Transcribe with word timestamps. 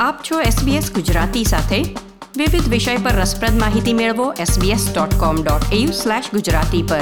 આપ 0.00 0.20
છો 0.30 0.40
SBS 0.40 0.94
ગુજરાતી 0.94 1.44
સાથે. 1.44 1.96
વિવિધ 2.36 2.68
વિષય 2.68 2.96
પર 2.96 3.10
રસપ્રદ 3.10 3.50
માહિતી 3.50 3.92
મેળવો 3.92 4.32
sbs.com.au/gujarati 4.32 6.82
પર. 6.82 7.00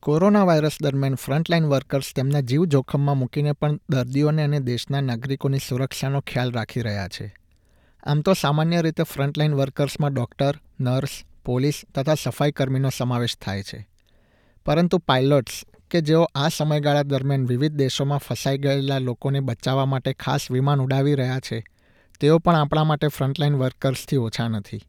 કોરોના 0.00 0.44
વાયરસ 0.44 0.72
દરમિયાન 0.82 1.14
ફ્રન્ટલાઇન 1.14 1.64
વર્કર્સ 1.64 2.12
તેમના 2.16 2.40
જીવ 2.40 2.64
જોખમમાં 2.64 3.18
મૂકીને 3.18 3.52
પણ 3.52 3.80
દર્દીઓને 3.90 4.42
અને 4.42 4.60
દેશના 4.60 5.00
નાગરિકોની 5.00 5.58
સુરક્ષાનો 5.58 6.20
ખ્યાલ 6.20 6.52
રાખી 6.52 6.80
રહ્યા 6.80 7.08
છે. 7.08 7.34
આમ 8.02 8.20
તો 8.20 8.34
સામાન્ય 8.34 8.82
રીતે 8.82 9.02
ફ્રન્ટલાઇન 9.02 9.54
વર્કર્સમાં 9.54 10.14
ડૉક્ટર, 10.14 10.54
નર્સ, 10.80 11.08
પોલીસ 11.44 11.82
તથા 11.94 12.14
સફાઈ 12.14 12.52
કર્મીનો 12.52 12.90
સમાવેશ 12.98 13.36
થાય 13.36 13.62
છે. 13.62 13.88
પરંતુ 14.66 14.98
પાયલોટ્સ 14.98 15.52
કે 15.90 16.00
જેઓ 16.00 16.26
આ 16.34 16.48
સમયગાળા 16.48 17.02
દરમિયાન 17.02 17.46
વિવિધ 17.46 17.74
દેશોમાં 17.74 18.18
ફસાઈ 18.18 18.58
ગયેલા 18.58 18.98
લોકોને 18.98 19.40
બચાવવા 19.40 19.86
માટે 19.86 20.12
ખાસ 20.12 20.50
વિમાન 20.50 20.80
ઉડાવી 20.80 21.14
રહ્યા 21.14 21.40
છે, 21.40 21.64
તેઓ 22.20 22.38
પણ 22.38 22.56
આપણા 22.56 22.84
માટે 22.84 23.08
ફ્રન્ટલાઇન 23.08 23.54
વર્કર્સથી 23.54 24.16
ઓછા 24.16 24.48
નથી. 24.48 24.80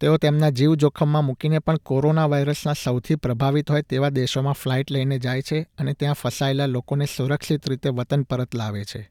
તેઓ 0.00 0.16
તેમના 0.16 0.50
જીવ 0.50 0.74
જોખમમાં 0.74 1.24
મૂકીને 1.24 1.58
પણ 1.58 1.76
કોરોના 1.76 2.26
વાયરસના 2.26 2.72
સૌથી 2.72 3.14
પ્રભાવિત 3.14 3.70
હોય 3.70 3.82
તેવા 3.82 4.08
દેશોમાં 4.08 4.52
ફ્લાઇટ 4.52 4.90
લઈને 4.90 5.18
જાય 5.18 5.42
છે 5.42 5.66
અને 5.78 5.92
ત્યાં 5.92 6.14
ફસાયેલા 6.14 6.66
લોકોને 6.66 7.04
સુરક્ષિત 7.16 7.68
રીતે 7.68 7.88
વતન 7.88 8.22
પરત 8.22 8.54
લાવે 8.54 8.84
છે. 8.84 9.10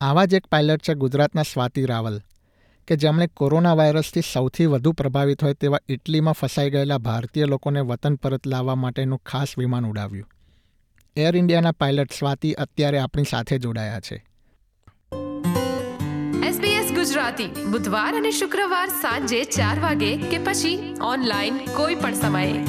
આવા 0.00 0.24
જ 0.24 0.34
એક 0.34 0.46
પાયલટ 0.46 0.82
છે 0.82 0.94
ગુજરાતના 0.94 1.42
સ્વાતિ 1.42 1.84
રાવલ. 1.84 2.20
કે 2.90 2.96
જેમણે 2.96 3.26
કોરોના 3.26 3.74
વાયરસથી 3.74 4.20
સૌથી 4.32 4.66
વધુ 4.66 4.92
પ્રભાવિત 4.92 5.44
હોય 5.44 5.54
તેવા 5.54 5.78
ઇટલીમાં 5.88 6.34
ફસાઈ 6.34 6.70
ગયેલા 6.70 6.98
ભારતીય 6.98 7.44
લોકોને 7.44 7.80
વતન 7.80 8.14
પરત 8.14 8.46
લાવવા 8.46 8.74
માટેનું 8.74 9.18
ખાસ 9.26 9.48
વિમાન 9.58 9.86
ઉડાવ્યું. 9.86 10.28
એર 11.16 11.36
ઇન્ડિયાના 11.36 11.72
પાયલટ 11.72 12.12
સ્વાતિ 12.18 12.52
અત્યારે 12.52 12.98
આપણી 12.98 13.24
સાથે 13.30 13.58
જોડાયા 13.58 14.00
છે. 14.00 14.24
SBS 16.48 16.94
ગુજરાતી 16.94 17.46
બુધવાર 17.46 18.16
અને 18.16 18.30
શુક્રવાર 18.30 18.88
સાંજે 18.88 19.44
ચાર 19.44 19.80
વાગે 19.80 20.16
કે 20.16 20.38
પછી 20.38 20.94
ઓનલાઈન 21.02 21.56
કોઈ 21.56 21.94
પણ 21.94 22.14
સમયે. 22.14 22.64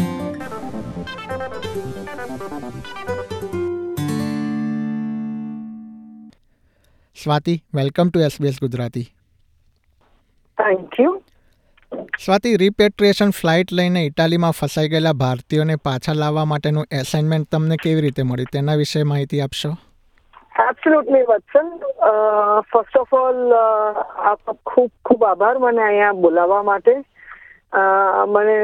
Swati 7.23 7.63
welcome 7.73 8.09
to 8.09 8.19
SBS 8.19 8.55
Gujarati. 8.61 9.15
Thank 10.61 10.99
you 11.03 11.13
Swati 12.23 12.49
repatriation 12.61 13.31
flight 13.37 13.71
લઈને 13.77 14.01
ઇટાલીમાં 14.09 14.57
ફસાઈ 14.59 14.91
ગયેલા 14.95 15.15
ભારતીયોને 15.21 15.77
પાછા 15.85 16.19
લાવવા 16.23 16.49
માટેનું 16.51 16.91
એસાઇનમેન્ટ 16.99 17.47
તમને 17.51 17.77
કેવી 17.83 18.03
રીતે 18.05 18.23
મળી? 18.23 18.51
તેના 18.53 18.75
વિશે 18.81 19.03
માહિતી 19.11 19.41
આપશો? 19.45 19.71
Absolutely 20.69 21.23
Vatsan 21.29 21.67
first 22.71 22.97
of 23.01 23.13
all 23.19 23.39
આપનો 23.53 24.53
ખૂબ 24.65 24.91
ખૂબ 25.05 25.23
આભાર 25.29 25.55
મને 25.59 25.83
અહીંયા 25.87 26.19
બોલાવવા 26.25 26.63
માટે. 26.69 26.95
મને 28.35 28.57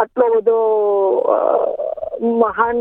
આટલો 0.00 0.26
બધો 0.34 0.58
મહાન 2.42 2.78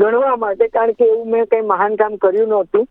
ગણવા 0.00 0.36
માટે 0.44 0.68
કારણ 0.76 0.98
કે 1.00 1.08
એવું 1.12 1.30
મેં 1.34 1.46
કંઈ 1.46 1.70
મહાન 1.72 1.96
કામ 2.02 2.16
કર્યું 2.26 2.48
નહોતું. 2.48 2.86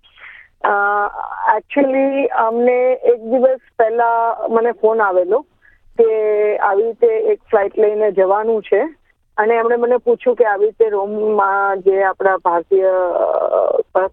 એકચ્યુઅલી 0.64 2.28
અમને 2.28 2.78
એક 2.94 3.22
દિવસ 3.32 3.62
પહેલા 3.78 4.48
મને 4.50 4.72
ફોન 4.82 5.02
આવેલો 5.02 5.40
કે 6.00 6.10
આવી 6.58 6.84
રીતે 6.84 7.32
એક 7.34 7.40
ફ્લાઇટ 7.50 7.78
લઈને 7.78 8.12
જવાનું 8.12 8.62
છે. 8.62 8.82
અને 9.38 9.56
એમણે 9.56 9.78
મને 9.78 9.98
પૂછ્યું 9.98 10.36
કે 10.36 10.46
આવી 10.46 10.66
રીતે 10.66 10.90
રોમમાં 10.90 11.82
જે 11.82 12.04
આપણા 12.04 12.38
ભારતીય 12.38 12.94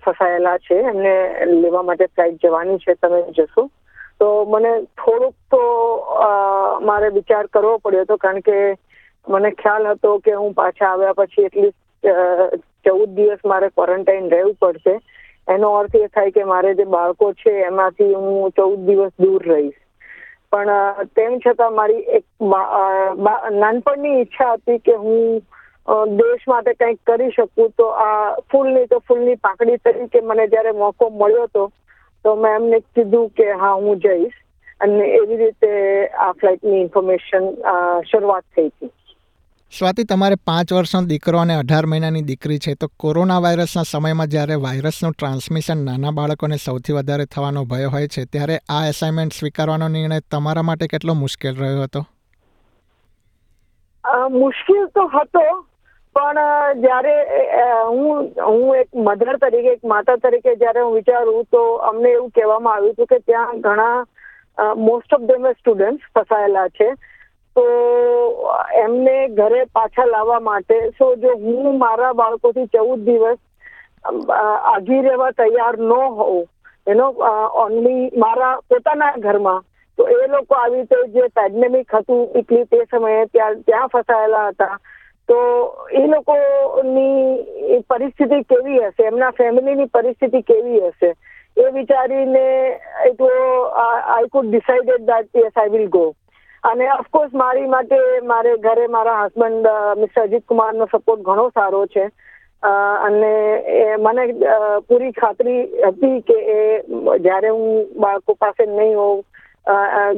ફસાયેલા 0.04 0.58
છે, 0.58 0.78
એમને 0.92 1.14
લેવા 1.44 1.82
માટે 1.82 2.06
ફ્લાઇટ 2.06 2.40
જવાની 2.42 2.78
છે, 2.78 2.94
તમે 2.94 3.22
જશો. 3.32 3.68
તો 4.20 4.44
મને 4.44 4.72
થોડુંક 5.04 5.34
તો 5.50 5.62
મારે 6.80 7.10
વિચાર 7.10 7.46
કરવો 7.46 7.78
પડ્યો 7.78 8.02
હતો, 8.02 8.16
કારણ 8.16 8.40
કે 8.40 8.76
મને 9.28 9.50
ખ્યાલ 9.50 9.86
હતો 9.86 10.18
કે 10.18 10.32
હું 10.32 10.54
પાછા 10.54 10.88
આવ્યા 10.88 11.12
પછી 11.12 11.44
એટલીસ્ટ 11.44 11.76
ચૌદ 12.84 13.08
દિવસ 13.08 13.44
મારે 13.44 13.68
ક્વોરન્ટાઇન 13.68 14.30
રહેવું 14.30 14.54
પડશે. 14.54 14.98
એનો 15.48 15.68
અર્થ 15.74 15.94
એ 15.96 16.06
થાય 16.14 16.30
કે 16.30 16.44
મારે 16.44 16.72
જે 16.78 16.84
બાળકો 16.94 17.28
છે 17.42 17.52
એમાંથી 17.66 18.14
હું 18.14 18.56
ચૌદ 18.56 18.80
દિવસ 18.88 19.12
દૂર 19.18 19.42
રહીશ. 19.50 19.78
પણ 20.52 21.08
તેમ 21.16 21.38
છતાં 21.44 21.74
મારી 21.74 22.04
એક 22.18 22.24
નાનપણની 23.62 24.18
ઈચ્છા 24.20 24.52
હતી 24.54 24.78
કે 24.88 24.94
હું 25.04 25.40
દેશ 26.18 26.44
માટે 26.48 26.74
કંઈક 26.74 27.00
કરી 27.06 27.30
શકું, 27.30 27.72
તો 27.78 27.86
આ 28.06 28.34
ફૂલની 28.52 28.86
તો 28.86 28.98
ફૂલની 29.08 29.42
પાકડી 29.46 29.78
તરીકે 29.78 30.20
મને 30.22 30.46
જ્યારે 30.48 30.72
મોકો 30.82 31.10
મળ્યો 31.10 31.46
હતો, 31.48 31.64
તો 32.24 32.36
મેં 32.36 32.54
એમને 32.54 32.80
કીધું 32.80 33.26
કે 33.30 33.50
હા, 33.52 33.74
હું 33.74 34.04
જઈશ. 34.06 34.36
અને 34.80 35.04
એવી 35.18 35.36
રીતે 35.36 35.70
આ 36.24 36.32
ફ્લાઇટની 36.40 36.80
ઇન્ફોર્મેશન 36.80 37.46
શરૂઆત 38.10 38.44
થઈ 38.56 38.68
હતી. 38.68 38.90
સ્વાતિ, 39.76 40.04
તમારે 40.10 40.36
પાંચ 40.48 40.70
વર્ષનો 40.72 41.00
દીકરો 41.08 41.38
અને 41.38 41.54
અઢાર 41.54 41.86
મહિનાની 41.92 42.22
દીકરી 42.28 42.58
છે, 42.64 42.74
તો 42.74 42.86
કોરોના 43.02 43.40
વાયરસના 43.44 43.88
સમયમાં 43.90 44.30
જ્યારે 44.34 44.56
વાયરસનું 44.64 45.12
ટ્રાન્સમિશન 45.14 45.82
નાના 45.88 46.12
બાળકોને 46.18 46.56
સૌથી 46.62 46.94
વધારે 46.98 47.26
થવાનો 47.34 47.64
ભય 47.72 47.90
હોય 47.94 48.08
છે, 48.14 48.24
ત્યારે 48.32 48.56
આ 48.76 48.86
એસાઇનમેન્ટ 48.92 49.36
સ્વીકારવાનો 49.38 49.88
નિર્ણય 49.96 50.20
તમારા 50.34 50.64
માટે 50.68 50.88
કેટલો 50.92 51.14
મુશ્કેલ 51.14 51.54
રહ્યો 51.58 51.82
હતો? 51.82 52.02
મુશ્કેલ 54.38 54.86
તો 54.94 55.04
હતો, 55.16 55.44
પણ 56.16 56.80
જ્યારે 56.86 57.14
હું 57.90 58.32
હું 58.46 58.74
એક 58.80 58.88
મધર 59.04 59.36
તરીકે, 59.44 59.76
એક 59.76 59.84
માતા 59.94 60.16
તરીકે 60.24 60.56
જ્યારે 60.64 60.86
હું 60.86 60.96
વિચારું, 60.96 61.44
તો 61.52 61.62
અમને 61.90 62.14
એવું 62.14 62.32
કહેવામાં 62.40 62.78
આવ્યું 62.78 62.96
હતું 62.96 63.12
કે 63.12 63.20
ત્યાં 63.28 63.60
ઘણા 63.68 64.74
મોસ્ટ 64.88 65.12
ઓફ 65.18 65.28
ધેમ 65.28 65.46
સ્ટુડન્ટ 65.60 66.10
ફસાયેલા 66.16 66.68
છે. 66.80 66.90
તો 67.58 67.66
એમને 68.80 69.14
ઘરે 69.38 69.60
પાછા 69.76 70.08
લાવવા 70.14 70.40
માટે. 70.48 70.76
સો 70.98 71.06
જો 71.22 71.36
હું 71.44 71.78
મારા 71.78 72.10
બાળકોથી 72.20 72.66
ચૌદ 72.74 73.00
દિવસ 73.06 73.38
આઘી 74.72 75.00
રહેવા 75.06 75.30
તૈયાર 75.38 75.78
ન 75.78 75.92
હોઉં, 76.18 76.44
એનો 76.86 77.06
ઓનલી 77.62 78.04
મારા 78.24 78.52
પોતાના 78.68 79.16
ઘરમાં, 79.24 79.64
તો 79.98 80.06
એ 80.16 80.26
લોકો 80.34 80.58
આવી 80.58 80.82
રીતે 80.82 81.00
જે 81.14 81.24
પેન્ડેમિક 81.38 81.94
હતું, 81.94 82.22
એટલી 82.40 82.66
તે 82.66 82.84
સમયે 82.90 83.26
ત્યાં 83.32 83.64
ત્યાં 83.64 83.92
ફસાયેલા 83.94 84.46
હતા. 84.50 84.76
તો 85.28 85.38
એ 85.92 86.04
લોકોની 86.06 87.80
પરિસ્થિતિ 87.90 88.38
કેવી 88.52 88.84
હશે? 88.84 89.08
એમના 89.10 89.32
ફેમિલીની 89.40 89.92
પરિસ્થિતિ 89.96 90.42
કેવી 90.42 90.80
હશે? 90.86 91.10
એ 91.56 91.66
વિચારીને 91.74 92.46
it 93.10 93.20
I 93.82 94.30
could 94.32 94.48
decided 94.48 95.06
that 95.10 95.42
yes 95.42 95.56
I 95.56 95.74
will 95.74 95.88
go 95.88 96.06
અને 96.70 96.86
ઓફકોર્સ 96.92 97.34
મારી 97.42 97.72
માટે 97.74 97.98
મારે 98.30 98.52
ઘરે 98.64 98.86
મારા 98.94 99.18
હસબન્ડ 99.24 99.66
મિસ્ટર 100.00 100.22
અજીત 100.22 100.44
કુમારનો 100.48 100.88
સપોર્ટ 100.92 101.26
ઘણો 101.28 101.46
સારો 101.58 101.82
છે. 101.96 102.04
અને 103.06 103.32
મને 104.04 104.22
પૂરી 104.88 105.12
ખાતરી 105.18 105.60
હતી 105.82 106.20
કે 106.28 106.38
એ 106.54 106.60
જ્યારે 107.24 107.50
હું 107.56 107.68
બાળકો 108.04 108.34
પાસે 108.44 108.64
નહીં 108.66 108.96
હોઉં 108.96 109.20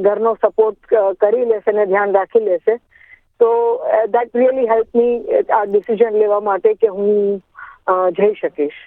ઘરનો 0.04 0.32
સપોર્ટ 0.44 0.78
કરી 1.20 1.50
લેશે 1.50 1.72
ને 1.72 1.84
ધ્યાન 1.86 2.14
રાખી 2.14 2.44
લેશે. 2.44 2.76
તો 3.40 3.50
દેટ 4.14 4.36
રિયલી 4.36 4.70
હેલ્પ 4.72 4.96
મી 4.96 5.42
આ 5.58 5.64
ડિસિઝન 5.64 6.18
લેવા 6.22 6.40
માટે 6.48 6.74
કે 6.74 6.88
હું 6.96 7.42
જઈ 8.18 8.34
શકીશ. 8.40 8.78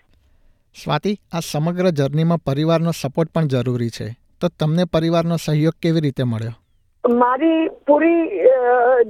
સ્વાતિ, 0.76 1.14
આ 1.34 1.40
સમગ્ર 1.52 1.90
જર્નીમાં 2.00 2.44
પરિવારનો 2.50 2.92
સપોર્ટ 3.02 3.34
પણ 3.34 3.54
જરૂરી 3.54 3.94
છે. 3.98 4.08
તો 4.42 4.48
તમને 4.60 4.84
પરિવારનો 4.94 5.36
સહયોગ 5.46 5.76
કેવી 5.82 6.06
રીતે 6.06 6.24
મળ્યો? 6.24 6.56
મારી 7.04 7.70
પૂરી 7.88 8.30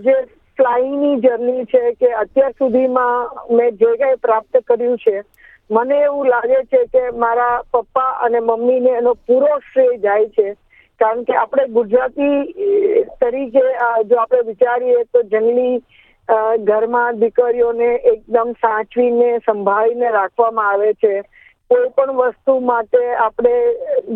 જે 0.05 0.15
ફ્લાઈંગની 0.57 1.21
જર્ની 1.21 1.65
છે 1.65 1.81
કે 1.99 2.09
અત્યાર 2.21 2.53
સુધીમાં 2.57 3.55
મેં 3.57 3.77
જે 3.77 3.91
કંઈ 3.97 4.17
પ્રાપ્ત 4.21 4.57
કર્યું 4.67 4.97
છે, 4.97 5.21
મને 5.69 5.99
એવું 5.99 6.29
લાગે 6.29 6.59
છે 6.71 6.81
કે 6.93 7.03
મારા 7.23 7.61
પપ્પા 7.73 8.17
અને 8.27 8.39
મમ્મીને 8.39 8.97
એનો 8.97 9.13
પૂરો 9.27 9.59
શ્રેય 9.67 9.97
જાય 9.97 10.29
છે. 10.29 10.55
કારણ 10.99 11.23
કે 11.23 11.37
આપણે 11.37 11.67
ગુજરાતી 11.77 12.37
તરીકે 13.21 13.65
જો 14.09 14.19
આપણે 14.19 14.41
વિચારીએ 14.49 15.05
તો 15.13 15.23
જંગલી 15.23 15.77
ઘરમાં 16.67 17.19
દીકરીઓને 17.19 17.93
એકદમ 18.13 18.53
સાચવીને, 18.53 19.39
સંભાળીને 19.39 20.11
રાખવામાં 20.11 20.73
આવે 20.73 20.93
છે. 20.93 21.21
કોઈ 21.69 21.89
પણ 21.97 22.17
વસ્તુ 22.17 22.59
માટે 22.59 23.01
આપણે 23.25 23.55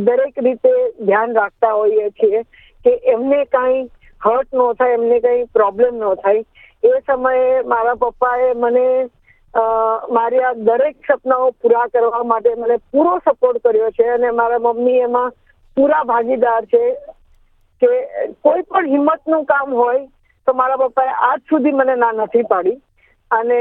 દરેક 0.07 0.45
રીતે 0.45 0.73
ધ્યાન 1.05 1.35
રાખતા 1.35 1.75
હોઈએ 1.81 2.09
છીએ. 2.21 2.41
કે 2.87 2.95
એમને 3.13 3.43
કાંઈ 3.47 3.83
હર્ટ 4.21 4.49
ન 4.53 4.73
થાય, 4.73 4.97
એમને 4.97 5.19
કંઈ 5.19 5.45
પ્રોબ્લેમ 5.53 6.01
ન 6.01 6.23
થાય. 6.23 6.43
એ 6.83 6.89
સમયે 7.05 7.45
મારા 7.65 7.99
પપ્પાએ 8.01 8.49
મને 8.55 8.87
મારી 10.09 10.41
આ 10.43 10.53
દરેક 10.65 10.97
સપનાઓ 11.07 11.51
પૂરા 11.61 11.85
કરવા 11.93 12.23
માટે 12.31 12.55
મને 12.55 12.75
પૂરો 12.91 13.13
સપોર્ટ 13.19 13.61
કર્યો 13.63 13.91
છે 13.91 14.09
અને 14.15 14.31
મારા 14.39 14.65
મમ્મી 14.65 15.05
એમાં 15.05 15.31
પૂરા 15.77 16.03
ભાગીદાર 16.11 16.67
છે 16.73 16.83
કે 17.81 17.89
કોઈ 18.43 18.63
પણ 18.63 18.91
હિંમતનું 18.91 19.45
કામ 19.45 19.73
હોય 19.73 20.03
તો 20.47 20.53
મારા 20.53 20.81
પપ્પાએ 20.83 21.15
આજ 21.29 21.41
સુધી 21.49 21.77
મને 21.79 21.95
ના 21.95 22.11
નથી 22.13 22.49
પાડી. 22.51 22.77
અને 23.31 23.59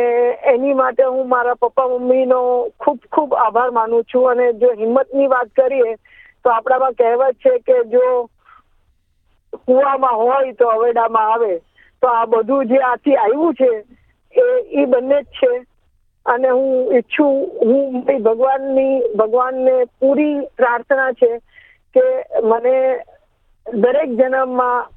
એની 0.52 0.75
માટે 0.75 1.02
હું 1.05 1.28
મારા 1.28 1.56
પપ્પા 1.56 1.88
મમ્મીનો 1.88 2.40
ખૂબ 2.81 2.99
ખૂબ 3.12 3.34
આભાર 3.37 3.70
માનું 3.73 4.05
છું. 4.05 4.31
અને 4.31 4.52
જો 4.61 4.73
હિંમતની 4.75 5.28
વાત 5.28 5.49
કરીએ 5.56 5.96
તો 6.44 6.50
આપણામાં 6.50 6.94
કહેવત 6.94 7.44
છે 7.44 7.58
કે 7.61 7.78
જો 7.94 8.05
કુવામાં 9.56 10.16
હોય 10.16 10.52
તો 10.52 10.66
અવેડામાં 10.66 11.32
આવે. 11.32 11.58
તો 12.02 12.08
આ 12.08 12.24
બધું 12.24 12.66
જે 12.66 12.78
આથી 12.78 13.14
આવ્યું 13.14 13.54
છે, 13.54 13.84
એ 14.40 14.62
એ 14.70 14.84
બંને 14.84 15.22
જ 15.22 15.24
છે. 15.24 15.64
અને 16.26 16.48
હું 16.48 16.96
ઈચ્છું, 16.96 17.48
હું 17.66 18.00
ભગવાનની, 18.22 19.12
ભગવાનને 19.14 19.84
પૂરી 19.84 20.40
પ્રાર્થના 20.40 21.12
છે 21.12 21.38
કે 21.94 22.24
મને 22.44 22.98
દરેક 23.74 24.08
જન્મમાં 24.08 24.90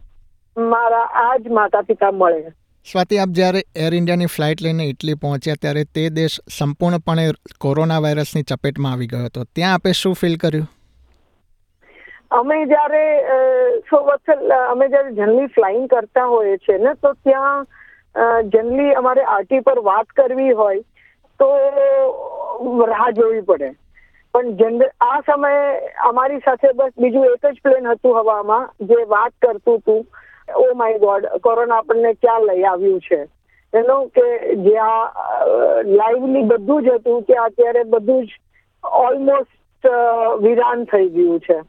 મારા 0.69 1.03
આ 1.03 1.37
જ 1.37 1.47
માતા 1.47 1.81
પિતા 1.81 2.11
મળે. 2.11 2.51
સ્વાતિ, 2.91 3.17
આપ 3.17 3.27
જ્યારે 3.27 3.63
એર 3.75 3.93
ઇન્ડિયાની 3.93 4.25
ફ્લાઇટ 4.25 4.61
લઈને 4.61 4.83
ઇટલી 4.83 5.13
પહોંચ્યા 5.13 5.55
ત્યારે 5.61 5.83
તે 5.83 6.09
દેશ 6.09 6.39
સંપૂર્ણપણે 6.57 7.31
કોરોના 7.57 7.99
વાયરસની 7.99 8.41
ચપેટમાં 8.41 8.91
આવી 8.91 9.07
ગયો 9.07 9.25
હતો. 9.25 9.43
ત્યાં 9.43 9.73
આપે 9.73 9.91
શું 9.91 10.13
ફીલ 10.13 10.35
કર્યું? 10.35 10.67
અમે 12.31 12.55
જ્યારે 12.71 13.03
સો 13.89 13.99
વત્સલ 14.07 14.51
અમે 14.55 14.87
જ્યારે 14.87 15.13
જનરલી 15.13 15.51
ફ્લાઇંગ 15.55 15.85
કરતા 15.89 16.25
હોઈએ 16.33 16.57
છીએ 16.57 16.77
ને, 16.77 16.91
તો 17.01 17.13
ત્યાં 17.23 17.65
જનરલી 18.47 18.97
અમારે 19.01 19.23
આરટી 19.35 19.61
પર 19.61 19.81
વાત 19.87 20.13
કરવી 20.19 20.53
હોય, 20.53 20.81
તો 21.39 21.47
રાહ 22.91 23.09
જોવી 23.19 23.41
પડે. 23.41 23.71
પણ 24.33 24.83
આ 25.01 25.21
સમયે 25.21 25.63
અમારી 26.09 26.43
સાથે 26.45 26.73
બસ 26.73 26.93
બીજું 26.97 27.25
એક 27.31 27.47
જ 27.47 27.63
પ્લેન 27.63 27.89
હતું 27.93 28.19
હવામાં, 28.19 28.69
જે 28.81 28.99
વાત 29.15 29.33
કરતું 29.41 29.81
હતું 29.81 30.05
ઓ 30.59 30.67
માય 30.75 30.99
ગોડ, 30.99 31.25
કોરોના 31.41 31.81
આપણને 31.81 32.13
ક્યાં 32.21 32.45
લઈ 32.45 32.63
આવ્યું 32.65 33.01
છે? 33.07 33.19
એનો 33.73 33.97
કે 34.13 34.27
જ્યાં 34.67 35.89
લાઈવલી 35.97 36.45
બધું 36.53 36.85
જ 36.85 36.95
હતું 36.99 37.25
કે 37.25 37.41
અત્યારે 37.47 37.83
બધું 37.89 38.23
જ 38.25 38.39
ઓલમોસ્ટ 38.83 39.91
વિરાન 40.45 40.87
થઈ 40.93 41.09
ગયું 41.17 41.43
છે. 41.49 41.59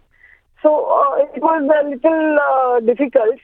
So 0.63 0.71
uh, 0.95 1.13
it 1.25 1.43
was 1.43 1.63
a 1.75 1.81
little 1.89 2.39
uh, 2.41 2.81
difficult 2.81 3.39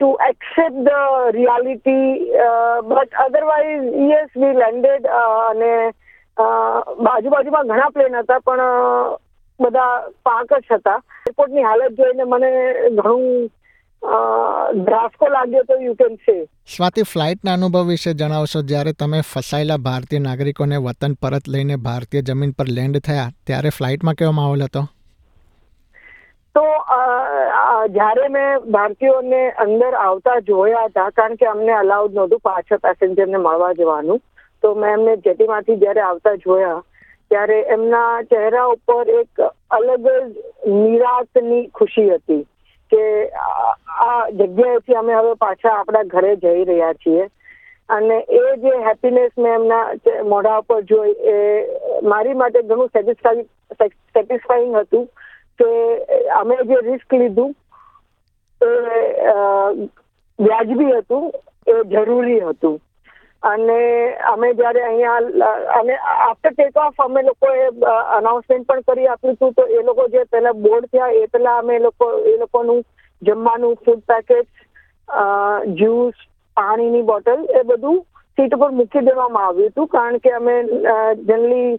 to 0.00 0.08
accept 0.28 0.78
the 0.88 1.02
reality, 1.34 2.00
uh, 2.46 2.78
but 2.82 3.08
otherwise, 3.26 3.84
yes, 4.12 4.28
we 4.36 4.50
landed 4.62 5.06
uh, 5.18 5.38
અને 5.50 5.70
બાજુ 7.06 7.30
બાજુમાં 7.30 7.70
ઘણા 7.70 7.94
પ્લેન 7.94 8.18
હતા 8.18 8.38
પણ 8.48 8.64
uh, 8.64 9.14
બધા 9.60 9.94
પાક 10.26 10.52
જ 10.58 10.66
હતા. 10.72 10.98
એરપોર્ટની 11.28 11.64
હાલત 11.68 11.96
જોઈને 12.00 12.26
મને 12.32 12.50
ઘણું 12.98 13.24
ડ્રાફકો 14.82 15.28
લાગ્યો 15.28 15.64
તો 15.70 15.80
યુ 15.86 15.94
કેન 16.02 16.14
સે 16.26 16.36
સ્વાતિ 16.74 17.02
ફ્લાઇટના 17.12 17.56
અનુભવ 17.58 17.86
વિશે 17.86 18.12
જણાવશો? 18.20 18.62
જ્યારે 18.62 18.92
તમે 18.92 19.20
ફસાયેલા 19.32 19.80
ભારતીય 19.88 20.26
નાગરિકોને 20.28 20.76
વતન 20.84 21.18
પરત 21.22 21.48
લઈને 21.54 21.76
ભારતીય 21.88 22.28
જમીન 22.28 22.54
પર 22.60 22.68
લેન્ડ 22.78 23.00
થયા 23.08 23.32
ત્યારે 23.46 23.76
ફ્લાઇટમાં 23.78 24.18
કેવો 24.20 24.32
માહોલ 24.38 24.62
હતો? 24.68 24.82
તો 26.58 26.66
જ્યારે 27.96 28.28
મેં 28.36 28.68
ભારતીયોને 28.76 29.42
અંદર 29.64 29.96
આવતા 30.02 30.36
જોયા 30.50 30.86
હતા, 30.88 31.08
કારણ 31.18 31.40
કે 31.40 31.48
અમને 31.54 31.74
અલાઉડ 31.78 32.18
નહોતું 32.18 32.44
પાછળ 32.50 32.84
પેસેન્જરને 32.86 33.38
મળવા 33.46 33.72
જવાનું, 33.80 34.22
તો 34.62 34.74
મેં 34.74 34.94
એમને 34.98 35.16
જેટીમાંથી 35.26 35.76
જ્યારે 35.82 36.02
આવતા 36.06 36.36
જોયા, 36.44 36.80
ત્યારે 37.30 37.58
એમના 37.76 38.22
ચહેરા 38.30 38.68
ઉપર 38.74 39.10
એક 39.20 39.42
અલગ 39.78 40.06
જ 40.06 40.14
નિરાતની 40.76 41.64
ખુશી 41.80 42.08
હતી 42.10 42.42
કે, 42.92 43.02
આ 44.06 44.22
જગ્યાએથી 44.40 44.98
અમે 45.02 45.18
હવે 45.18 45.34
પાછા 45.44 45.74
આપણા 45.78 46.10
ઘરે 46.14 46.32
જઈ 46.46 46.64
રહ્યા 46.72 46.98
છીએ. 47.04 47.28
અને 47.88 48.16
એ 48.40 48.42
જે 48.64 48.72
હેપીનેસ 48.88 49.32
મેં 49.44 49.54
એમના 49.54 50.24
મોઢા 50.32 50.58
ઉપર 50.64 50.82
જોઈ, 50.90 51.14
એ 51.34 51.36
મારી 52.14 52.38
માટે 52.42 52.66
ઘણું 52.72 52.92
સેટિસ્ફાઈ 52.96 53.46
સેટિસ્ફાઈંગ 54.14 54.76
હતું. 54.80 55.08
કે 55.58 55.70
અમે 56.40 56.56
જે 56.72 56.82
રિસ્ક 56.90 57.12
લીધું, 57.20 57.54
એ 58.60 58.68
વ્યાજબી 60.38 60.92
હતું, 60.98 61.24
એ 61.66 61.74
જરૂરી 61.94 62.42
હતું. 62.50 62.76
અને 63.42 63.78
અમે 64.32 64.48
જ્યારે 64.60 64.82
અહીંયા 64.84 65.48
અને 65.80 65.96
આફ્ટર 66.26 66.52
ટેક 66.54 66.78
ઓફ 66.84 67.02
અમે 67.04 67.22
લોકોએ 67.26 67.66
અનાઉન્સમેન્ટ 68.18 68.68
પણ 68.68 68.86
કરી 68.88 69.08
આપ્યું 69.08 69.36
હતું, 69.36 69.54
તો 69.54 69.66
એ 69.66 69.82
લોકો 69.88 70.08
જે 70.14 70.24
પહેલા 70.30 70.60
બોર્ડ 70.64 70.88
થયા, 70.92 71.12
એ 71.22 71.26
પહેલા 71.32 71.58
અમે 71.58 71.78
લોકો, 71.78 72.06
એ 72.32 72.36
લોકોનું 72.38 72.80
જમવાનું 73.22 73.76
ફૂડ 73.84 74.02
પેકેટ 74.12 74.48
જ્યુસ 75.80 76.16
પાણીની 76.56 77.06
બોટલ 77.10 77.44
એ 77.60 77.62
બધું 77.70 78.00
સીટ 78.38 78.58
પર 78.58 78.72
મૂકી 78.80 79.04
દેવામાં 79.06 79.46
આવ્યું 79.46 79.70
હતું. 79.70 79.88
કારણ 79.94 80.18
કે 80.24 80.34
અમે 80.40 80.56
જનરલી 81.28 81.70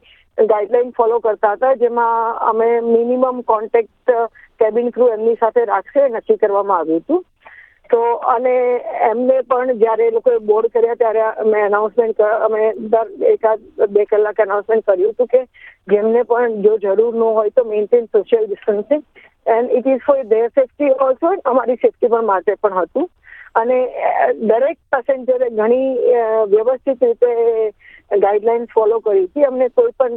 ગાઈડલાઈન 0.48 0.92
ફોલો 0.92 1.20
કરતા 1.20 1.52
હતા, 1.54 1.74
જેમાં 1.74 2.38
અમે 2.38 2.82
મિનિમમ 2.82 3.42
કોન્ટેક્ટ 3.44 4.12
કેબિન 4.60 4.90
ક્રૂ 4.90 5.08
એમની 5.08 5.36
સાથે 5.36 5.66
રાખશે, 5.66 6.10
નક્કી 6.10 6.38
કરવામાં 6.38 6.78
આવ્યું 6.78 7.00
હતું. 7.00 7.26
તો, 7.90 8.14
અને 8.14 8.84
એમને 9.12 9.42
પણ 9.42 9.78
જ્યારે 9.78 10.08
એ 10.08 10.12
લોકોએ 10.12 10.40
બોર્ડ 10.40 10.68
કર્યા, 10.68 10.96
ત્યારે 10.96 11.22
અમે 11.22 11.60
એનાઉન્સમેન્ટ 11.60 12.20
અમે 12.20 12.74
દર 12.74 13.08
એકાદ 13.22 13.60
બે 13.90 14.06
કલાક 14.06 14.40
એનાઉન્સમેન્ટ 14.40 14.86
કર્યું 14.86 15.12
હતું 15.12 15.28
કે 15.28 15.46
જેમને 15.88 16.24
પણ 16.24 16.62
જો 16.62 16.78
જરૂર 16.78 17.16
ન 17.16 17.20
હોય 17.20 17.50
તો 17.50 17.64
maintain 17.64 18.06
social 18.06 18.46
distancing 18.48 19.04
and 19.46 19.72
it 19.72 19.88
is 19.88 20.04
for 20.06 20.24
their 20.24 20.48
safety 20.48 20.92
also 21.00 21.34
અમારી 21.46 21.76
સેફ્ટી 21.76 22.08
પણ 22.08 22.26
માટે 22.26 22.56
પણ 22.62 22.74
હતું. 22.74 23.10
અને 23.56 23.78
દરેક 24.42 24.78
પેસેન્જરે 24.92 25.50
ઘણી 25.52 25.90
વ્યવસ્થિત 26.54 27.04
રીતે 27.04 27.32
ગાઈડલાઈન 28.18 28.68
ફોલો 28.74 29.00
કરી 29.00 29.26
હતી. 29.26 29.46
અમને 29.46 29.70
કોઈ 29.70 29.94
પણ 30.00 30.14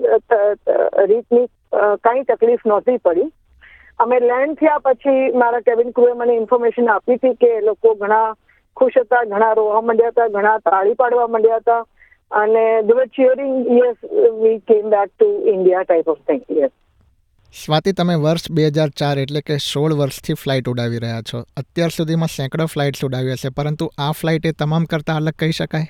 રીતની 1.10 1.46
કાંઈ 2.00 2.24
તકલીફ 2.24 2.66
નહોતી 2.66 2.98
પડી. 2.98 3.30
અમે 3.98 4.20
લેન્ડ 4.20 4.58
થયા 4.58 4.84
પછી 4.84 5.32
મારા 5.32 5.60
કેબિન 5.60 5.92
ક્રૂએ 5.92 6.14
મને 6.14 6.36
ઇન્ફોર્મેશન 6.36 6.88
આપી 6.88 7.16
હતી 7.16 7.34
કે 7.34 7.50
લોકો 7.60 7.94
ઘણા 7.94 8.34
ખુશ 8.76 8.98
હતા, 9.00 9.24
ઘણા 9.24 9.54
રોવા 9.54 9.80
માંડ્યા 9.80 10.10
હતા, 10.10 10.28
ઘણા 10.28 10.58
તાળી 10.58 10.94
પાડવા 10.94 11.26
માંડ્યા 11.26 11.64
હતા. 11.64 11.82
અને 12.30 12.64
દે 12.82 12.94
વર 12.94 13.08
cheering 13.16 13.56
yes 13.78 13.98
we 14.42 14.58
came 14.68 14.90
back 14.90 15.10
to 15.10 15.28
India 15.52 15.82
type 15.84 16.08
of 16.08 16.22
thing 16.28 16.44
yes 16.58 16.72
Swati, 17.60 17.92
તમે 17.92 18.14
વર્ષ 18.20 18.50
બે 18.56 18.62
હજાર 18.66 18.92
ચાર 18.98 19.18
એટલે 19.22 19.40
કે 19.48 19.56
સોળ 19.62 19.94
વર્ષથી 19.96 20.34
ફ્લાઇટ 20.42 20.68
ઉડાવી 20.70 21.00
રહ્યા 21.02 21.24
છો. 21.30 21.40
અત્યાર 21.62 21.92
સુધીમાં 21.96 22.30
સેંકડો 22.34 22.66
ફ્લાઇટ્સ 22.74 23.02
ઉડાવી 23.08 23.34
હશે 23.34 23.50
પરંતુ 23.58 23.88
આ 24.04 24.12
ફ્લાઇટ 24.20 24.46
એ 24.50 24.52
તમામ 24.62 24.86
કરતાં 24.92 25.20
અલગ 25.22 25.36
કહી 25.42 25.56
શકાય? 25.58 25.86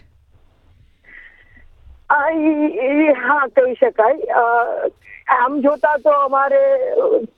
હા, 3.26 3.44
કહી 3.58 3.76
શકાય. 3.82 4.40
આમ 5.36 5.60
જોતા 5.66 5.92
તો 6.06 6.16
અમારે 6.24 6.64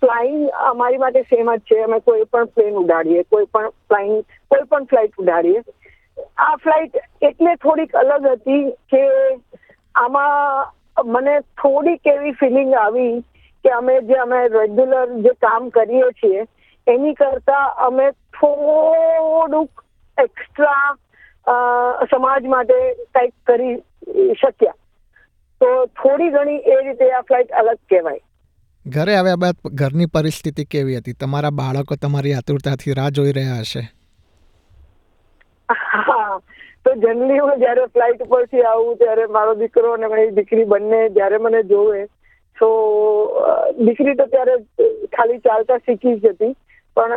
ફ્લાઇંગ 0.00 0.40
અમારી 0.70 1.02
માટે 1.04 1.20
સેમ 1.34 1.52
જ 1.56 1.60
છે. 1.72 1.82
અમે 1.88 1.98
કોઈ 2.08 2.24
પણ 2.32 2.50
પ્લેન 2.54 2.80
ઉડાડીએ, 2.84 3.26
કોઈ 3.36 3.46
પણ 3.52 3.76
ફ્લાઇંગ 3.88 4.16
કોઈ 4.54 4.64
પણ 4.72 4.88
ફ્લાઇટ 4.94 5.22
ઉડાડીએ. 5.24 5.60
આ 6.46 6.56
ફ્લાઇટ 6.64 6.98
એટલે 7.30 7.54
થોડીક 7.66 7.94
અલગ 8.04 8.32
હતી 8.32 8.64
કે 8.94 9.04
આમાં 10.06 11.12
મને 11.12 11.38
થોડીક 11.62 12.12
એવી 12.16 12.36
ફિલિંગ 12.42 12.74
આવી 12.86 13.12
કે 13.64 13.72
અમે 13.78 13.94
જે 14.10 14.20
અમે 14.24 14.40
રેગ્યુલર 14.56 15.16
જે 15.26 15.32
કામ 15.46 15.70
કરીએ 15.78 16.10
છીએ 16.20 16.44
એની 16.86 17.14
કરતા 17.22 17.64
અમે 17.88 18.06
થોડુંક 18.38 19.84
એક્સ્ટ્રા 20.18 20.86
સમાજ 22.12 22.46
માટે 22.54 22.78
કંઈક 23.14 23.34
કરી 23.46 23.74
શક્યા. 24.42 24.78
તો 25.60 25.68
થોડી 26.02 26.30
ઘણી 26.36 26.62
એ 26.76 26.78
રીતે 26.86 27.10
આ 27.16 27.22
ફ્લાઇટ 27.28 27.52
અલગ 27.60 27.78
કહેવાય. 27.90 28.22
ઘરે 28.86 29.12
આવ્યા 29.16 29.42
બાદ 29.42 29.56
ઘરની 29.80 30.08
પરિસ્થિતિ 30.14 30.64
કેવી 30.72 30.96
હતી? 30.96 31.14
તમારા 31.20 31.54
બાળકો 31.60 31.96
તમારી 32.02 32.34
આતુરતાથી 32.38 32.96
રાહ 32.98 33.12
જોઈ 33.18 33.36
રહ્યા 33.38 33.60
હશે? 33.60 33.82
હા 36.08 36.34
તો 36.84 36.92
જનરલી 37.02 37.38
હું 37.38 37.62
જ્યારે 37.62 37.86
ફ્લાઇટ 37.94 38.24
ઉપરથી 38.26 38.64
આવું 38.70 38.98
ત્યારે 39.02 39.26
મારો 39.36 39.54
દીકરો 39.62 39.92
અને 39.98 40.10
મારી 40.14 40.34
દીકરી 40.38 40.66
બંને 40.72 41.00
જ્યારે 41.16 41.38
મને 41.46 41.62
જોવે 41.70 42.02
તો 42.58 42.68
દીકરી 43.86 44.16
તો 44.20 44.26
ત્યારે 44.34 44.54
ખાલી 45.16 45.42
ચાલતા 45.48 45.78
શીખી 45.78 46.20
જ 46.20 46.34
હતી. 46.34 46.54
પણ 46.96 47.12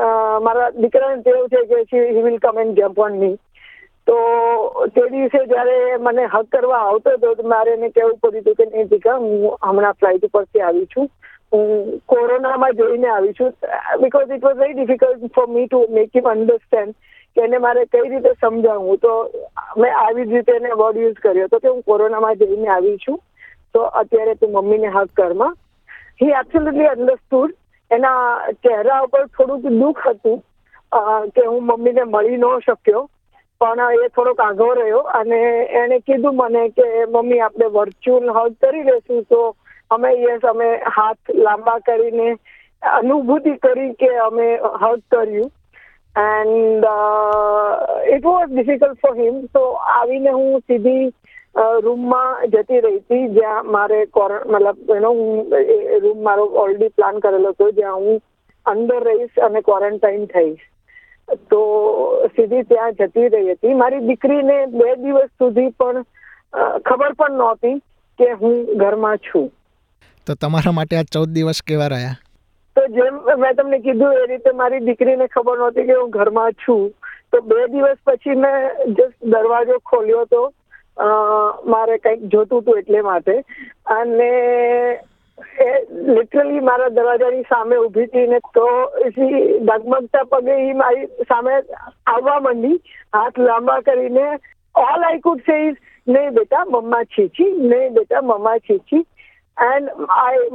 મારા 0.46 0.72
દીકરાને 0.78 1.24
તેવું 1.24 1.50
છે 1.50 1.84
કે 1.92 2.00
he 2.16 2.24
will 2.30 2.40
come 2.46 2.64
and 2.64 2.80
jump 2.80 3.00
on 3.06 3.20
me 3.20 3.36
તો 4.08 4.18
તે 4.96 5.04
દિવસે 5.14 5.40
જ્યારે 5.52 5.98
મને 6.00 6.26
હક 6.34 6.46
કરવા 6.52 6.84
આવતો 6.90 7.16
હતો, 7.16 7.36
તો 7.36 7.44
મારે 7.54 7.74
એને 7.74 7.90
કહેવું 7.90 8.20
પડ્યું 8.22 8.44
હતું 8.44 8.56
કે 8.56 8.66
નહીં 8.66 8.90
દીકરા, 8.92 9.18
હું 9.18 9.58
હમણાં 9.68 9.98
ફ્લાઇટ 10.00 10.28
ઉપરથી 10.28 10.62
આવી 10.62 10.88
છું. 10.94 11.10
હું 11.52 12.00
કોરોનામાં 12.14 12.78
જોઈને 12.78 13.10
આવી 13.10 13.34
છું. 13.34 13.52
Because 14.02 14.32
it 14.36 14.48
was 14.48 14.58
very 14.62 14.78
difficult 14.80 15.28
for 15.36 15.48
me 15.48 15.68
to 15.68 15.84
make 15.98 16.16
him 16.20 16.32
understand 16.34 16.96
કે 17.36 17.44
એને 17.44 17.60
મારે 17.66 17.86
કઈ 17.86 18.10
રીતે 18.14 18.32
સમજાવવું. 18.42 18.98
તો 18.98 19.14
મેં 19.78 19.94
આવી 20.04 20.26
જ 20.26 20.34
રીતે 20.34 20.54
એને 20.56 20.72
વર્ડ 20.82 21.04
યુઝ 21.04 21.22
કર્યો. 21.26 21.48
હતો 21.48 21.60
કે 21.60 21.74
હું 21.74 21.84
કોરોનામાં 21.92 22.40
જઈને 22.44 22.68
આવી 22.76 22.98
છું. 23.06 23.20
તો 23.78 23.88
અત્યારે 24.02 24.36
તું 24.42 24.54
મમ્મીને 24.58 24.94
હક 24.98 25.10
કરમાં 25.22 25.58
હી. 26.22 26.36
એબ્સોલ્યુટલી 26.42 26.94
અન્ડરસ્ટુડ 26.94 27.58
એના 27.92 28.22
ચહેરા 28.64 29.04
ઉપર 29.06 29.28
થોડુંક 29.36 29.70
દુઃખ 29.82 30.08
હતું 30.08 30.42
કે 31.36 31.44
હું 31.52 31.64
મમ્મીને 31.66 32.04
મળી 32.06 32.42
ન 32.42 32.46
શક્યો. 32.66 33.04
પણ 33.62 34.04
એ 34.06 34.10
થોડોક 34.16 34.42
આઘો 34.42 34.66
રહ્યો 34.78 35.00
અને 35.20 35.38
એણે 35.80 35.98
કીધું 36.00 36.36
મને 36.36 36.64
કે, 36.70 36.86
મમ્મી, 37.06 37.40
આપણે 37.40 37.68
વર્ચ્યુઅલ 37.76 38.28
હગ 38.36 38.52
કરી 38.62 38.84
લેશું 38.90 39.24
તો 39.32 39.40
અમે 39.92 40.10
યસ, 40.24 40.44
અમે 40.52 40.68
હાથ 40.98 41.32
લાંબા 41.36 41.80
કરીને 41.88 42.28
અનુભૂતિ 42.94 43.54
કરી 43.64 43.94
કે 44.02 44.12
અમે 44.26 44.48
હગ 44.82 45.00
કર્યું. 45.12 45.50
And 46.16 46.86
it 48.16 48.28
was 48.30 48.52
difficult 48.52 49.02
for 49.02 49.16
him 49.22 49.42
તો 49.54 49.64
આવીને 49.96 50.32
હું 50.38 50.62
સીધી 50.62 51.10
રૂમમાં 51.84 52.50
જતી 52.50 52.82
રહી 52.82 53.00
હતી 53.00 53.28
જ્યાં 53.30 53.72
મારે 53.72 54.06
કોર 54.08 54.32
મતલબ 54.46 54.92
એનો 54.96 55.14
હું 55.14 55.54
રૂમ 56.04 56.20
મારો 56.22 56.46
ઓલરેડી 56.56 56.90
પ્લાન 56.90 57.20
કરેલો 57.20 57.52
હતો 57.52 57.72
જ્યાં 57.72 58.04
હું 58.04 58.20
અંદર 58.66 59.00
રહીશ 59.04 59.40
અને 59.40 59.62
ક્વોરન્ટાઇન 59.62 60.28
થઈશ. 60.28 60.62
તો 61.50 61.60
સીધી 62.36 62.64
ત્યાં 62.64 62.94
જતી 62.94 63.30
રહી 63.30 63.54
હતી. 63.54 63.74
મારી 63.74 64.00
દીકરીને 64.02 64.58
બે 64.68 64.96
દિવસ 64.98 65.32
સુધી 65.38 65.70
પણ 65.80 66.04
ખબર 66.84 67.16
પણ 67.16 67.38
નહોતી 67.38 67.76
કે 68.20 68.32
હું 68.34 68.66
ઘરમાં 68.78 69.18
છું. 69.18 69.50
તો 70.28 70.36
તમારા 70.36 70.72
માટે 70.72 70.98
આ 70.98 71.04
ચૌદ 71.14 71.30
દિવસ 71.30 71.62
કેવા 71.64 71.88
રહ્યા? 71.88 72.16
તો 72.76 72.82
જેમ 72.90 73.20
મેં 73.40 73.56
તમને 73.56 73.80
કીધું 73.80 74.14
એ 74.14 74.26
રીતે 74.28 74.52
મારી 74.54 74.80
દીકરીને 74.82 75.28
ખબર 75.28 75.58
નહોતી 75.58 75.86
કે 75.86 75.94
હું 75.94 76.10
ઘરમાં 76.12 76.54
છું. 76.66 76.88
તો 77.32 77.42
બે 77.42 77.68
દિવસ 77.68 77.98
પછી 78.06 78.36
મેં 78.36 78.56
જસ્ટ 78.94 79.26
દરવાજો 79.26 79.80
ખોલ્યો 79.86 80.26
તો 80.26 80.44
અ, 80.46 80.52
મારે 80.98 81.98
કંઈક 81.98 82.26
જોતું 82.32 82.62
હતું 82.62 82.80
એટલે 82.80 83.02
માટે. 83.02 83.36
અને 83.98 84.32
એ 85.64 85.68
લિટરલી 86.08 86.62
મારા 86.62 86.90
દરવાજાની 86.90 87.50
સામે 87.50 87.78
ઊભી 87.78 88.08
હતી 88.08 88.28
ને 88.28 88.40
તો 88.54 88.68
એથી 89.08 89.44
ડગમગતા 89.60 90.30
પગે 90.32 90.56
એ 90.70 90.74
મારી 90.74 91.28
સામે 91.32 91.54
આવવા 92.08 92.40
માંડી. 92.40 92.80
હાથ 93.14 93.38
લાંબા 93.38 93.82
કરીને 93.82 94.26
all 94.76 95.04
I 95.04 95.22
could 95.28 95.46
say 95.46 95.60
is 95.68 95.78
નહીં 96.08 96.34
બેટા, 96.34 96.66
મમ્મા 96.66 97.06
છીછી 97.06 97.52
નહીં 97.52 97.94
બેટા, 97.94 98.22
મમ્મા 98.22 98.60
છીછી 98.60 99.06
એન્ડ 99.58 99.88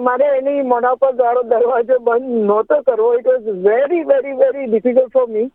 મારે 0.07 0.27
એની 0.39 0.63
મોઢા 0.73 1.01
પર 1.01 1.17
દાડો 1.17 1.43
દરવાજો 1.53 1.99
બંધ 2.07 2.45
નહોતો 2.51 2.83
કરવો. 2.83 3.15
It 3.19 3.27
was 3.27 3.49
very 3.67 4.05
very 4.05 4.39
very 4.43 4.67
difficult 4.67 5.13
for 5.13 5.29
me 5.29 5.51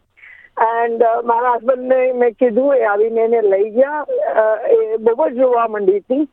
and 0.65 1.03
મારા 1.31 1.53
હસબન્ડને 1.55 2.13
મેં 2.21 2.35
કીધું, 2.35 2.73
એ 2.75 2.85
આવીને 2.85 3.21
એને 3.23 3.41
લઈ 3.51 3.69
ગયા 3.75 4.49
એ 4.75 4.97
બહુ 4.97 5.29
જ 5.29 5.37
જોવા 5.39 5.67
માંડી 5.75 5.99
હતી. 5.99 6.27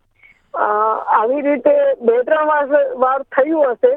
આવી 1.19 1.43
રીતે 1.47 1.75
બે 2.09 2.19
ત્રણ 2.29 2.49
વાર 2.51 2.85
વાર 3.05 3.21
થયું 3.37 3.75
હશે. 3.75 3.93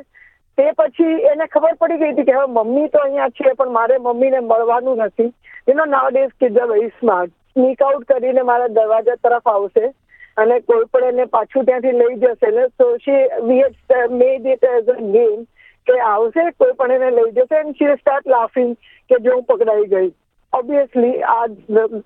તે 0.58 0.66
પછી 0.78 1.16
એને 1.32 1.48
ખબર 1.54 1.76
પડી 1.82 2.00
ગઈ 2.02 2.14
હતી 2.14 2.28
કે 2.30 2.38
હવે 2.38 2.48
મમ્મી 2.54 2.90
તો 2.94 3.04
અહીંયા 3.04 3.36
છે, 3.40 3.56
પણ 3.60 3.76
મારે 3.80 4.00
મમ્મીને 4.00 4.40
મળવાનું 4.42 5.04
નથી. 5.06 5.32
You 5.68 5.76
know 5.78 5.86
nowadays 6.12 6.34
kids 6.40 6.60
are 6.62 6.70
very 6.74 6.92
smart 7.00 7.34
sneak 7.54 7.82
out 7.82 8.08
કરીને 8.10 8.44
મારા 8.50 8.74
દરવાજા 8.76 9.22
તરફ 9.24 9.48
આવશે 9.54 9.86
અને 10.38 10.56
કોઈ 10.62 10.90
પણ 10.94 11.08
એને 11.14 11.26
પાછું 11.36 11.66
ત્યાંથી 11.68 12.00
લઈ 12.02 12.18
જશે 12.24 12.52
ને 12.58 12.64
so 12.78 12.88
she 13.06 13.22
we 13.48 13.62
had 13.62 14.18
made 14.22 14.50
it 14.54 14.68
as 14.72 14.92
a 14.94 14.98
game 15.16 15.40
કે 15.88 15.96
આવશે, 16.12 16.44
કોઈ 16.60 16.78
પણ 16.80 16.96
એને 16.98 17.10
લઈ 17.18 17.36
જશે 17.36 17.60
એન્ડ 17.60 17.78
શી 17.78 17.98
સ્ટાર્ટ 18.00 18.34
લાફિંગ 18.34 18.72
કે 19.10 19.20
જો 19.26 19.36
હું 19.36 19.46
પકડાઈ 19.52 19.88
ગઈ. 19.94 20.10
ઓબ્વિયસલી 20.54 21.24
આ 21.36 21.46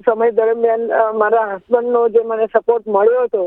સમય 0.06 0.32
દરમિયાન 0.38 1.18
મારા 1.18 1.48
હસબન્ડનો 1.50 2.02
જે 2.16 2.24
મને 2.30 2.48
સપોર્ટ 2.54 2.88
મળ્યો 2.96 3.26
હતો 3.26 3.44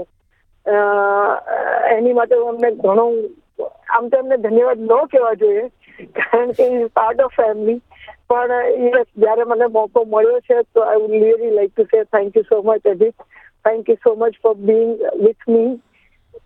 એની 1.96 2.18
માટે 2.18 2.36
હું 2.36 2.52
અમને 2.52 2.70
ઘણો, 2.82 3.06
આમ 3.94 4.10
તો 4.10 4.20
એમને 4.22 4.36
ધન્યવાદ 4.44 4.84
ન 4.84 5.08
કહેવા 5.14 5.40
જોઈએ, 5.42 5.64
કારણ 6.18 6.54
કે 6.58 6.68
ઇઝ 6.76 6.92
પાર્ટ 6.98 7.24
ઓફ 7.26 7.36
ફેમિલી 7.40 7.80
પણ 8.28 8.52
યસ 8.86 9.08
જ્યારે 9.24 9.48
મને 9.50 9.66
મોકો 9.78 10.04
મળ્યો 10.12 10.44
છે, 10.48 10.60
તો 10.74 10.84
I 10.84 11.02
would 11.02 11.16
really 11.24 11.56
like 11.56 11.74
to 11.74 11.90
say 11.90 12.04
thank 12.16 12.38
you 12.40 12.46
so 12.50 12.62
much 12.62 12.94
Ajit 12.94 13.26
thank 13.64 13.90
you 13.92 13.98
so 14.04 14.14
much 14.16 14.40
for 14.46 14.54
being 14.70 14.94
with 15.26 15.44
me 15.48 15.72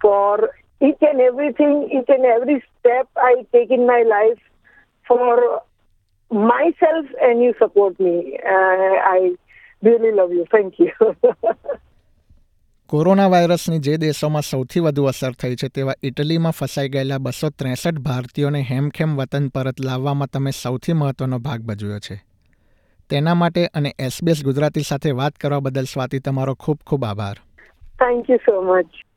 for 0.02 0.50
each 0.80 1.02
and 1.02 1.20
everything, 1.20 1.88
each 1.92 2.08
and 2.08 2.24
every 2.24 2.62
step 2.78 3.08
I 3.16 3.46
take 3.52 3.70
in 3.70 3.86
my 3.86 4.02
life 4.02 4.40
for 5.06 5.62
myself 6.30 7.06
and 7.20 7.42
you 7.42 7.54
support 7.58 7.98
me. 7.98 8.38
Uh, 8.44 8.94
I 9.16 9.36
really 9.82 10.12
love 10.12 10.32
you. 10.32 10.46
Thank 10.50 10.78
you. 10.78 10.92
Corona 12.90 13.28
વાયરસની 13.28 13.78
જે 13.78 13.94
દેશોમાં 13.98 14.42
સૌથી 14.42 14.80
વધુ 14.80 15.02
અસર 15.04 15.32
થઈ 15.32 15.56
છે 15.56 15.68
તેવા 15.68 15.94
ઇટલીમાં 16.02 16.50
ફસાઈ 16.50 16.88
ગયેલા 16.88 17.18
બસો 17.18 17.50
ત્રેસઠ 17.50 17.98
ભારતીયોને 18.06 18.62
હેમખેમ 18.70 19.16
વતન 19.18 19.48
પરત 19.48 19.80
લાવવામાં 19.80 20.30
તમે 20.32 20.52
સૌથી 20.52 20.92
મહત્વનો 20.92 21.38
ભાગ 21.38 21.66
ભજવ્યો 21.70 21.98
છે 21.98 22.16
તેના 23.10 23.34
માટે 23.34 23.66
અને 23.74 23.92
એસબીએસ 23.98 24.40
ગુજરાતી 24.44 24.82
સાથે 24.82 25.12
વાત 25.12 25.36
કરવા 25.36 25.60
બદલ 25.60 25.90
સ્વાતિ 25.92 26.20
તમારો 26.20 26.54
ખૂબ 26.64 26.80
ખૂબ 26.86 27.04
આભાર 27.04 27.36
thank 27.98 28.30
you 28.30 28.40
so 28.46 28.56
much. 28.62 29.07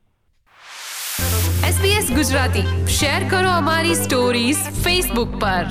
SBS 1.68 2.14
Gujarati. 2.14 2.86
Share 2.86 3.28
કરો 3.28 3.50
અમારી 3.50 3.94
સ્ટોરીઝ 3.94 4.56
ફેસબુક 4.56 5.28
પર. 5.40 5.66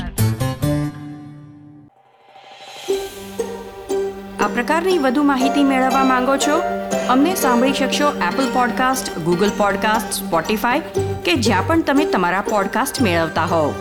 આ 4.43 4.47
પ્રકારની 4.47 4.97
વધુ 4.97 5.23
માહિતી 5.23 5.63
મેળવવા 5.63 6.03
માંગો 6.03 6.37
છો? 6.37 6.61
અમને 7.09 7.35
સાંભળી 7.35 7.73
શકશો 7.73 8.09
Apple 8.09 8.51
podcast 8.53 9.19
Google 9.19 9.51
podcast 9.57 10.13
Spotify 10.13 10.79
કે 11.25 11.35
જ્યાં 11.35 11.67
પણ 11.67 11.81
તમે 11.81 12.05
તમારા 12.05 12.41
પોડકાસ્ટ 12.41 13.01
મેળવતા 13.01 13.45
હોવ. 13.45 13.73